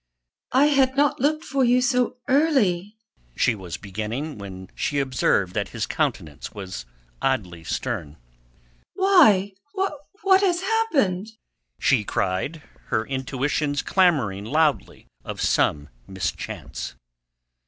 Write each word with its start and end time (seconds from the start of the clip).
"I 0.53 0.65
had 0.65 0.97
not 0.97 1.19
looked 1.19 1.43
for 1.45 1.63
you 1.63 1.79
so 1.79 2.17
early...." 2.27 2.97
she 3.35 3.53
was 3.53 3.77
beginning, 3.77 4.39
when 4.39 4.71
she 4.73 4.97
observed 4.97 5.53
that 5.53 5.69
his 5.69 5.85
countenance 5.85 6.53
was 6.55 6.87
oddly 7.21 7.63
stern. 7.63 8.17
"Why... 8.95 9.53
what 9.75 10.41
has 10.41 10.61
happened?" 10.61 11.27
she 11.79 12.03
cried, 12.03 12.63
her 12.85 13.05
intuitions 13.05 13.83
clamouring 13.83 14.45
loudly 14.45 15.05
of 15.23 15.39
some 15.39 15.89
mischance. 16.07 16.95